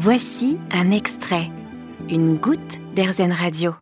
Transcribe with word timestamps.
Voici 0.00 0.58
un 0.70 0.92
extrait, 0.92 1.50
une 2.08 2.36
goutte 2.36 2.78
d'Airzen 2.94 3.32
Radio. 3.32 3.74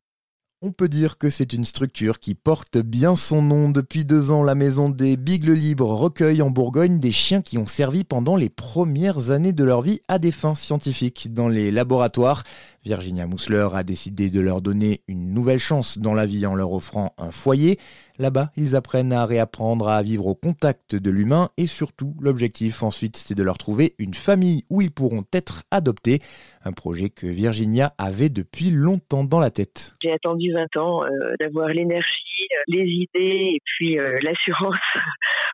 On 0.63 0.73
peut 0.73 0.89
dire 0.89 1.19
que 1.19 1.29
c'est 1.29 1.53
une 1.53 1.67
structure 1.67 2.21
qui 2.21 2.35
porte 2.35 2.79
bien 2.79 3.17
son 3.17 3.43
nom. 3.43 3.69
Depuis 3.69 4.07
deux 4.07 4.31
ans, 4.31 4.43
la 4.43 4.55
maison 4.55 4.89
des 4.89 5.19
Bigles 5.19 5.53
Libres 5.53 5.93
recueille 5.93 6.41
en 6.41 6.49
Bourgogne 6.49 7.01
des 7.01 7.13
chiens 7.13 7.43
qui 7.43 7.59
ont 7.59 7.67
servi 7.67 8.03
pendant 8.03 8.37
les 8.37 8.49
premières 8.49 9.31
années 9.31 9.53
de 9.53 9.63
leur 9.63 9.83
vie 9.83 10.01
à 10.09 10.19
des 10.19 10.33
fins 10.33 10.55
scientifiques 10.55 11.35
dans 11.35 11.49
les 11.49 11.71
laboratoires. 11.71 12.45
Virginia 12.87 13.27
Mousler 13.27 13.67
a 13.75 13.83
décidé 13.83 14.31
de 14.31 14.41
leur 14.41 14.63
donner 14.63 15.01
une 15.09 15.35
nouvelle 15.35 15.59
chance 15.59 15.99
dans 15.99 16.15
la 16.15 16.25
vie 16.25 16.47
en 16.47 16.55
leur 16.55 16.73
offrant 16.73 17.15
un 17.19 17.33
foyer. 17.33 17.81
Là-bas, 18.21 18.53
ils 18.57 18.77
apprennent 18.77 19.13
à 19.13 19.27
réapprendre 19.27 19.89
à 19.89 20.01
vivre 20.03 20.29
au 20.29 20.37
contact 20.37 20.95
de 20.95 21.11
l'humain 21.11 21.49
et 21.57 21.67
surtout, 21.67 22.15
l'objectif 22.21 22.85
ensuite, 22.85 23.17
c'est 23.17 23.35
de 23.35 23.43
leur 23.43 23.59
trouver 23.59 23.97
une 23.99 24.15
famille 24.15 24.63
où 24.71 24.83
ils 24.83 24.93
pourront 24.93 25.25
être 25.33 25.65
adoptés. 25.73 26.21
Un 26.65 26.71
projet 26.71 27.11
que 27.11 27.27
Virginia 27.27 27.93
avait 27.99 28.29
depuis 28.29 28.71
longtemps 28.71 29.25
dans 29.25 29.41
la 29.41 29.51
tête. 29.51 29.97
J'ai 30.01 30.13
attendu 30.13 30.53
20 30.53 30.81
ans 30.81 31.03
euh, 31.03 31.35
d'avoir 31.41 31.69
l'énergie, 31.69 32.47
les 32.69 32.85
idées 32.85 33.51
et 33.55 33.63
puis 33.65 33.99
euh, 33.99 34.17
l'assurance 34.23 34.77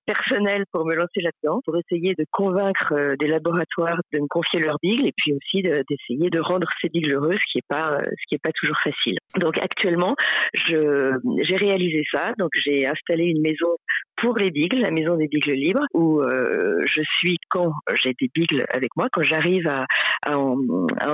personnelle 0.06 0.64
pour 0.72 0.84
me 0.86 0.94
lancer 0.94 1.20
là-dedans, 1.20 1.60
pour 1.64 1.76
essayer 1.76 2.14
de 2.14 2.24
convaincre 2.30 3.16
des 3.18 3.26
laboratoires 3.26 4.00
de 4.12 4.20
me 4.20 4.26
confier 4.26 4.60
leurs 4.60 4.78
bigles 4.82 5.06
et 5.06 5.12
puis 5.16 5.32
aussi 5.32 5.62
d'essayer 5.62 6.30
de, 6.30 6.40
rendre 6.40 6.66
ces 6.80 6.88
bigles 6.88 7.14
heureux, 7.14 7.36
ce 7.36 7.52
qui 7.52 7.58
n'est 7.58 7.68
pas, 7.68 7.98
ce 8.00 8.26
qui 8.28 8.34
est 8.34 8.42
pas 8.42 8.50
toujours 8.60 8.78
facile. 8.82 9.16
Donc 9.38 9.58
actuellement, 9.58 10.14
j'ai 10.54 11.56
réalisé 11.56 12.02
ça. 12.12 12.32
Donc 12.38 12.50
j'ai 12.64 12.86
installé 12.86 13.24
une 13.24 13.42
maison 13.42 13.68
pour 14.16 14.36
les 14.36 14.50
bigles, 14.50 14.78
la 14.78 14.90
maison 14.90 15.16
des 15.16 15.28
bigles 15.28 15.52
libres, 15.52 15.84
où 15.94 16.20
euh, 16.20 16.80
je 16.86 17.02
suis 17.18 17.38
quand 17.48 17.72
j'ai 18.02 18.14
des 18.20 18.30
bigles 18.34 18.64
avec 18.72 18.90
moi, 18.96 19.08
quand 19.12 19.22
j'arrive 19.22 19.66
à, 19.68 19.86
à, 20.22 20.36
en, 20.36 20.56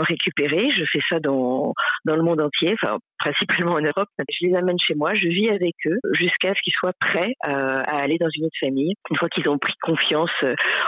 récupérer. 0.02 0.68
Je 0.76 0.84
fais 0.90 1.00
ça 1.10 1.18
dans, 1.20 1.72
dans 2.04 2.16
le 2.16 2.22
monde 2.22 2.40
entier, 2.40 2.74
enfin 2.82 2.98
principalement 3.18 3.72
en 3.72 3.80
Europe. 3.80 4.08
Je 4.30 4.46
les 4.46 4.54
amène 4.54 4.78
chez 4.78 4.94
moi, 4.94 5.12
je 5.14 5.28
vis 5.28 5.50
avec 5.50 5.74
eux 5.86 5.98
jusqu'à 6.12 6.54
ce 6.54 6.62
qu'ils 6.62 6.72
soient 6.74 6.92
prêts 7.00 7.32
à, 7.42 7.80
à, 7.80 8.02
aller 8.02 8.16
dans 8.18 8.28
une 8.34 8.44
autre 8.44 8.56
famille. 8.60 8.94
Une 9.10 9.16
fois 9.16 9.28
qu'ils 9.28 9.48
ont 9.48 9.58
pris 9.58 9.74
confiance 9.82 10.30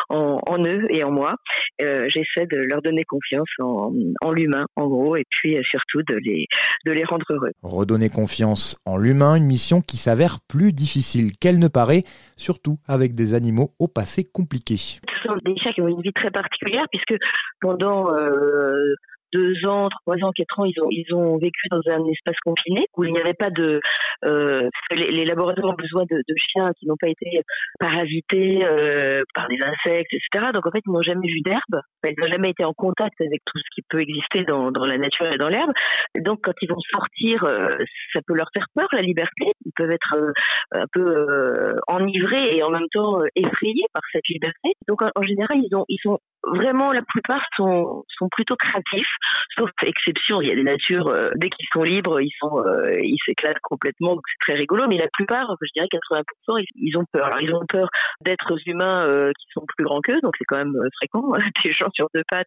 en, 0.08 0.40
en, 0.46 0.64
eux 0.64 0.86
et 0.90 1.02
en 1.04 1.10
moi, 1.10 1.34
euh, 1.82 2.08
j'essaie 2.08 2.46
de 2.46 2.56
leur 2.56 2.82
donner 2.82 3.04
confiance 3.04 3.48
en, 3.58 3.92
en 4.20 4.32
l'humain, 4.32 4.66
en 4.76 4.86
gros, 4.86 5.16
et 5.16 5.24
puis 5.30 5.56
euh, 5.56 5.62
surtout 5.64 6.02
de 6.02 6.16
les, 6.16 6.46
de 6.86 6.92
les 6.92 7.04
rendre 7.04 7.26
heureux. 7.30 7.52
Redonner 7.62 8.08
confiance 8.10 8.78
en 8.86 8.96
l'humain, 8.96 9.34
une 9.34 9.46
mission 9.46 9.80
qui 9.80 9.96
s'avère 9.96 10.38
plus 10.48 10.72
difficile 10.72 11.36
qu'elle 11.38 11.58
ne 11.58 11.68
paraît, 11.68 12.04
surtout 12.36 12.78
avec 12.86 13.14
des 13.14 13.34
animaux 13.34 13.74
au 13.78 13.88
passé 13.88 14.24
compliqué. 14.24 14.76
Ce 14.76 14.98
sont 15.24 15.36
des 15.44 15.56
chiens 15.58 15.72
qui 15.72 15.80
ont 15.80 15.88
une 15.88 16.02
vie 16.02 16.12
très 16.12 16.30
particulière 16.30 16.86
puisque 16.90 17.14
pendant 17.60 18.14
euh, 18.14 18.94
deux 19.32 19.66
ans, 19.66 19.88
trois 20.02 20.16
ans, 20.22 20.32
quatre 20.34 20.58
ans, 20.60 20.64
ils 20.64 20.80
ont, 20.82 20.88
ils 20.90 21.14
ont 21.14 21.38
vécu 21.38 21.68
dans 21.70 21.80
un 21.86 22.04
espace 22.08 22.38
confiné 22.44 22.86
où 22.96 23.04
il 23.04 23.12
n'y 23.12 23.20
avait 23.20 23.34
pas 23.34 23.50
de... 23.50 23.80
Euh, 24.24 24.68
les, 24.92 25.10
les, 25.10 25.24
laboratoires 25.24 25.72
ont 25.72 25.76
besoin 25.76 26.04
de, 26.10 26.16
de 26.16 26.34
chiens 26.36 26.72
qui 26.78 26.86
n'ont 26.86 26.96
pas 27.00 27.08
été 27.08 27.42
parasités 27.78 28.64
euh, 28.64 29.22
par 29.34 29.48
des 29.48 29.58
insectes, 29.62 30.12
etc. 30.12 30.50
Donc 30.52 30.66
en 30.66 30.70
fait, 30.70 30.80
ils 30.86 30.92
n'ont 30.92 31.02
jamais 31.02 31.28
vu 31.28 31.40
d'herbe. 31.40 31.80
Ils 32.04 32.14
n'ont 32.18 32.30
jamais 32.30 32.50
été 32.50 32.64
en 32.64 32.72
contact 32.72 33.20
avec 33.20 33.40
tout 33.44 33.58
ce 33.58 33.64
qui 33.74 33.82
peut 33.88 34.00
exister 34.00 34.44
dans, 34.44 34.70
dans 34.70 34.84
la 34.84 34.98
nature 34.98 35.26
et 35.32 35.38
dans 35.38 35.48
l'herbe. 35.48 35.72
Donc 36.18 36.40
quand 36.42 36.52
ils 36.62 36.68
vont 36.68 36.80
sortir, 36.90 37.44
euh, 37.44 37.68
ça 38.12 38.20
peut 38.26 38.34
leur 38.34 38.48
faire 38.52 38.66
peur, 38.74 38.88
la 38.92 39.02
liberté. 39.02 39.52
Ils 39.64 39.72
peuvent 39.74 39.90
être 39.90 40.16
euh, 40.16 40.32
un 40.72 40.86
peu 40.92 41.00
euh, 41.00 41.74
enivrés 41.86 42.56
et 42.56 42.62
en 42.62 42.70
même 42.70 42.88
temps 42.92 43.18
effrayés 43.34 43.86
par 43.92 44.02
cette 44.12 44.28
liberté. 44.28 44.72
Donc 44.88 45.02
en, 45.02 45.10
en 45.14 45.22
général, 45.22 45.58
ils, 45.62 45.74
ont, 45.74 45.84
ils 45.88 46.00
sont 46.02 46.18
vraiment 46.44 46.92
la 46.92 47.02
plupart 47.02 47.42
sont, 47.56 48.04
sont 48.18 48.28
plutôt 48.30 48.56
créatifs, 48.56 49.08
sauf 49.56 49.70
exception. 49.82 50.40
Il 50.40 50.48
y 50.48 50.52
a 50.52 50.54
des 50.54 50.62
natures, 50.62 51.08
euh, 51.08 51.30
dès 51.36 51.50
qu'ils 51.50 51.66
sont 51.72 51.82
libres, 51.82 52.20
ils 52.20 52.32
sont, 52.38 52.58
euh, 52.58 52.92
ils 53.00 53.18
s'éclatent 53.26 53.60
complètement, 53.62 54.14
donc 54.14 54.24
c'est 54.26 54.50
très 54.52 54.58
rigolo. 54.58 54.86
Mais 54.88 54.96
la 54.96 55.08
plupart, 55.12 55.54
je 55.60 55.68
dirais 55.74 55.88
80%, 55.92 56.64
ils, 56.76 56.96
ont 56.96 57.04
peur. 57.12 57.26
Alors 57.26 57.40
ils 57.40 57.54
ont 57.54 57.66
peur 57.66 57.88
d'être 58.22 58.56
humains 58.66 59.04
euh, 59.06 59.32
qui 59.38 59.46
sont 59.52 59.64
plus 59.76 59.84
grands 59.84 60.00
qu'eux, 60.00 60.20
donc 60.22 60.34
c'est 60.38 60.44
quand 60.44 60.58
même 60.58 60.76
fréquent, 60.96 61.34
hein, 61.34 61.38
des 61.64 61.72
gens 61.72 61.88
sur 61.94 62.08
deux 62.14 62.24
pattes 62.30 62.46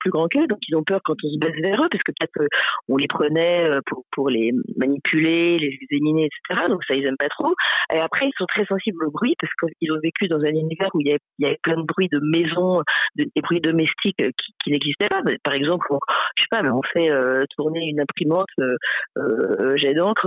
plus 0.00 0.10
grands 0.10 0.28
qu'eux, 0.28 0.46
donc 0.46 0.58
ils 0.68 0.76
ont 0.76 0.84
peur 0.84 1.00
quand 1.04 1.16
on 1.22 1.28
se 1.28 1.38
baisse 1.38 1.60
vers 1.62 1.82
eux, 1.82 1.88
parce 1.90 2.02
que 2.02 2.12
peut-être 2.12 2.48
on 2.88 2.96
les 2.96 3.08
prenait 3.08 3.70
pour, 3.86 4.04
pour 4.12 4.30
les 4.30 4.52
manipuler, 4.76 5.58
les 5.58 5.76
examiner, 5.82 6.26
etc. 6.26 6.68
Donc 6.68 6.84
ça, 6.84 6.94
ils 6.94 7.06
aiment 7.06 7.16
pas 7.18 7.28
trop. 7.28 7.54
Et 7.92 7.98
après, 7.98 8.26
ils 8.26 8.32
sont 8.38 8.46
très 8.46 8.64
sensibles 8.66 9.04
au 9.04 9.10
bruit, 9.10 9.34
parce 9.40 9.52
qu'ils 9.54 9.92
ont 9.92 10.00
vécu 10.02 10.28
dans 10.28 10.40
un 10.40 10.50
univers 10.50 10.88
où 10.94 11.00
il 11.00 11.18
y 11.38 11.44
avait 11.44 11.58
plein 11.62 11.76
de 11.76 11.82
bruits 11.82 12.08
de 12.08 12.20
maisons, 12.22 12.82
des 13.24 13.42
bruits 13.42 13.60
domestiques 13.60 14.20
euh, 14.20 14.30
qui, 14.62 14.70
n'existaient 14.70 15.08
pas. 15.08 15.22
Par 15.42 15.54
exemple, 15.54 15.86
on, 15.90 15.98
je 16.36 16.42
sais 16.42 16.48
pas, 16.50 16.62
on 16.62 16.82
fait 16.82 17.10
euh, 17.10 17.44
tourner 17.56 17.80
une 17.88 18.00
imprimante 18.00 18.48
euh, 18.58 19.76
jet 19.76 19.94
d'encre, 19.94 20.26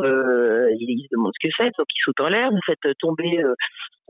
ils, 0.79 1.03
se 1.03 1.07
demandent 1.11 1.33
ce 1.39 1.47
que 1.47 1.53
c'est, 1.57 1.71
donc 1.77 1.87
ils 1.95 2.01
sautent 2.03 2.21
en 2.21 2.27
l'air, 2.27 2.49
vous 2.49 2.59
faites 2.65 2.97
tomber 2.99 3.43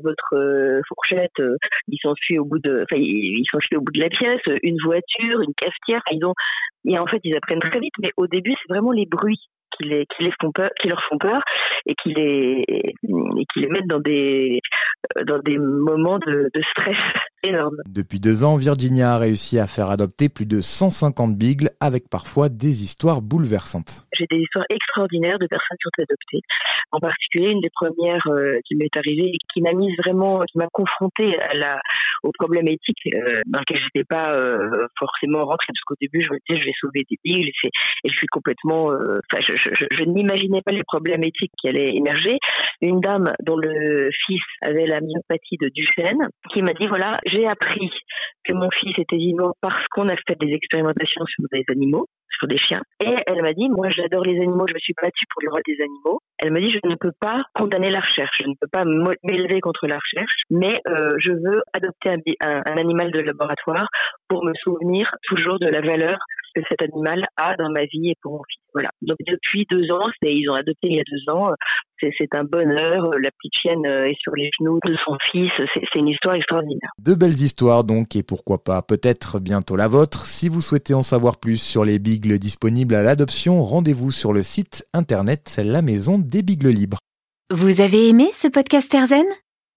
votre 0.02 0.82
fourchette, 0.88 1.42
ils 1.88 2.00
s'enfuient 2.02 2.40
au 2.40 2.46
bout 2.46 2.60
de, 2.60 2.84
enfin, 2.84 3.02
ils 3.02 3.46
s'enfuient 3.52 3.78
au 3.78 3.82
bout 3.82 3.92
de 3.92 4.02
la 4.02 4.10
pièce, 4.10 4.42
une 4.64 4.78
voiture, 4.84 5.42
une 5.42 5.54
cafetière, 5.56 6.02
ils 6.12 6.26
ont, 6.26 6.34
et 6.86 6.98
en 6.98 7.06
fait, 7.06 7.20
ils 7.24 7.36
apprennent 7.36 7.60
très 7.60 7.80
vite, 7.80 7.94
mais 8.02 8.12
au 8.18 8.28
début, 8.28 8.54
c'est 8.62 8.74
vraiment 8.74 8.92
les 8.92 9.06
bruits 9.06 9.42
qui 9.78 9.84
les, 9.86 10.06
qui 10.06 10.24
les 10.24 10.32
font 10.42 10.52
peur, 10.52 10.70
qui 10.80 10.88
leur 10.88 11.02
font 11.04 11.18
peur 11.18 11.42
et 11.86 11.96
qui 11.96 12.14
les, 12.14 12.64
et 12.68 12.94
qui 13.54 13.60
les 13.60 13.68
mettent 13.68 13.88
dans 13.88 14.00
des, 14.00 14.60
dans 15.26 15.40
des 15.40 15.58
moments 15.58 16.20
de 16.20 16.50
stress 16.72 16.98
énorme. 17.44 17.78
Depuis 17.88 18.20
deux 18.20 18.44
ans, 18.44 18.58
Virginia 18.58 19.14
a 19.14 19.18
réussi 19.18 19.60
à 19.60 19.68
faire 19.68 19.90
adopter 19.90 20.30
plus 20.30 20.46
de 20.46 20.62
150 20.62 21.38
bigles 21.38 21.70
avec 21.80 22.10
parfois 22.10 22.50
des 22.50 22.84
histoires 22.84 23.22
bouleversantes. 23.22 24.06
J'ai 24.18 24.26
des 24.30 24.38
histoires 24.38 24.66
extraordinaires 24.70 25.40
de 25.40 25.48
personnes 25.48 25.78
qui 25.80 25.88
ont 25.88 26.04
adopté. 26.04 26.40
En 26.92 27.00
particulier, 27.00 27.52
une 27.52 27.62
des 27.62 27.70
premières 27.74 28.28
euh, 28.28 28.60
qui 28.66 28.76
m'est 28.76 28.96
arrivée 28.96 29.30
et 29.30 29.38
qui 29.54 29.62
m'a 29.62 29.74
mise 29.74 29.96
vraiment, 29.98 30.42
qui 30.42 30.58
m'a 30.58 30.68
confrontée 30.72 31.40
à 31.40 31.54
la, 31.54 31.80
aux 32.24 32.32
problèmes 32.32 32.68
éthiques 32.68 33.08
euh, 33.16 33.42
dans 33.48 33.60
lesquels 33.60 33.82
j'étais 33.84 34.04
pas 34.04 34.34
euh, 34.34 34.88
forcément 34.98 35.46
rentrée 35.46 35.68
parce 35.68 35.84
qu'au 35.86 35.96
début, 36.02 36.22
je 36.22 36.30
me 36.32 36.38
disais, 36.48 36.62
je 36.62 36.66
vais 36.66 36.74
sauver 36.80 37.06
des 37.10 37.18
bigles 37.24 37.50
et, 37.50 37.68
et 38.04 38.10
je 38.10 38.16
suis 38.16 38.28
complètement, 38.28 38.92
euh, 38.92 39.20
enfin, 39.32 39.42
je, 39.42 39.56
je, 39.56 39.86
je 39.92 40.04
n'imaginais 40.04 40.62
pas 40.62 40.72
les 40.72 40.84
problèmes 40.84 41.24
éthiques 41.24 41.52
qui 41.60 41.68
allaient 41.68 41.96
émerger. 41.96 42.38
Une 42.82 43.00
dame 43.00 43.34
dont 43.44 43.58
le 43.58 44.10
fils 44.26 44.42
avait 44.62 44.86
la 44.86 45.00
myopathie 45.00 45.58
de 45.60 45.70
Duchenne 45.74 46.28
qui 46.54 46.62
m'a 46.62 46.74
dit, 46.74 46.88
voilà, 46.88 47.20
j'ai 47.32 47.48
appris 47.48 47.90
que 48.44 48.54
mon 48.54 48.70
fils 48.72 48.98
était 48.98 49.18
vivant 49.18 49.54
parce 49.62 49.86
qu'on 49.92 50.08
a 50.10 50.16
fait 50.28 50.38
des 50.40 50.54
expérimentations 50.54 51.26
sur 51.26 51.46
des 51.52 51.64
animaux, 51.70 52.08
sur 52.38 52.48
des 52.48 52.58
chiens. 52.58 52.82
Et 53.04 53.16
elle 53.28 53.42
m'a 53.42 53.54
dit, 53.54 53.70
moi 53.70 53.90
j'adore 53.90 54.24
les 54.24 54.38
animaux, 54.38 54.66
je 54.68 54.74
me 54.74 54.80
suis 54.80 54.94
battue 55.02 55.26
pour 55.30 55.42
le 55.44 55.48
droit 55.50 55.62
des 55.66 55.78
animaux. 55.82 56.20
Elle 56.38 56.52
me 56.52 56.62
dit, 56.62 56.72
je 56.72 56.80
ne 56.84 56.96
peux 56.96 57.12
pas 57.20 57.44
condamner 57.54 57.90
la 57.90 58.00
recherche, 58.00 58.42
je 58.44 58.48
ne 58.48 58.56
peux 58.60 58.68
pas 58.72 58.84
m'élever 58.86 59.62
contre 59.62 59.88
la 59.88 59.98
recherche, 59.98 60.42
mais 60.50 60.82
euh, 60.88 61.12
je 61.18 61.32
veux 61.32 61.62
adopter 61.74 62.10
un 62.42 62.78
animal 62.78 63.12
de 63.12 63.20
laboratoire 63.20 63.88
pour 64.28 64.44
me 64.44 64.54
souvenir 64.56 65.14
toujours 65.24 65.60
de 65.60 65.68
la 65.68 65.82
valeur 65.82 66.18
que 66.56 66.62
cet 66.68 66.82
animal 66.82 67.24
a 67.38 67.56
dans 67.56 67.70
ma 67.70 67.86
vie 67.86 68.10
et 68.10 68.16
pour 68.22 68.34
mon 68.34 68.44
fils. 68.50 68.61
Voilà. 68.74 68.90
Donc 69.02 69.18
depuis 69.28 69.66
deux 69.70 69.92
ans, 69.92 70.06
ils 70.22 70.50
ont 70.50 70.54
adopté 70.54 70.88
il 70.88 70.96
y 70.96 71.00
a 71.00 71.04
deux 71.10 71.32
ans. 71.34 71.52
C'est 72.00 72.34
un 72.34 72.44
bonheur. 72.44 73.10
La 73.22 73.30
petite 73.32 73.54
chienne 73.56 73.86
euh, 73.86 74.06
est 74.06 74.18
sur 74.20 74.34
les 74.36 74.50
genoux 74.58 74.80
de 74.86 74.96
son 75.06 75.18
fils. 75.32 75.52
C'est 75.76 76.00
une 76.00 76.08
histoire 76.08 76.36
extraordinaire. 76.36 76.90
De 77.00 77.14
belles 77.14 77.42
histoires 77.42 77.84
donc, 77.84 78.16
et 78.16 78.24
pourquoi 78.24 78.64
pas 78.64 78.82
peut-être 78.82 79.40
bientôt 79.40 79.76
la 79.76 79.88
vôtre. 79.88 80.26
Si 80.26 80.50
vous 80.50 80.62
souhaitez 80.62 80.94
en 80.94 81.04
savoir 81.04 81.40
plus 81.40 81.62
sur 81.62 81.86
les 81.86 82.00
bigles 82.00 82.40
disponibles 82.40 82.96
à 82.96 83.04
l'adoption, 83.04 83.64
rendez-vous 83.64 84.12
sur 84.12 84.34
le 84.34 84.42
site 84.42 84.86
internet 84.94 85.62
La 85.64 85.82
Maison 85.82 86.18
des 86.18 86.42
Bigles 86.42 86.70
Libres. 86.70 86.98
Vous 87.52 87.82
avez 87.82 88.10
aimé 88.10 88.30
ce 88.34 88.48
podcast 88.48 88.94
Erzen? 88.94 89.26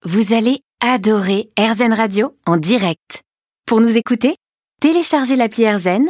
Vous 0.03 0.33
allez 0.33 0.61
adorer 0.81 1.49
Erzen 1.57 1.93
Radio 1.93 2.35
en 2.45 2.57
direct. 2.57 3.21
Pour 3.65 3.81
nous 3.81 3.97
écouter, 3.97 4.35
téléchargez 4.79 5.35
l'appli 5.35 5.63
Erzen 5.63 6.09